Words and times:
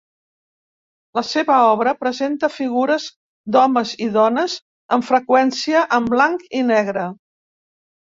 La 1.17 1.21
seva 1.31 1.57
obra 1.73 1.91
presenta 1.99 2.47
figures 2.53 3.05
d"homes 3.55 3.91
i 4.05 4.07
dones, 4.15 4.55
amb 4.97 5.05
freqüència 5.11 5.85
en 5.99 6.09
blanc 6.15 6.49
i 6.61 6.63
negre. 6.71 7.05